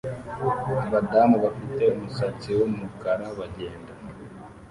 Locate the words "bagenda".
3.39-3.91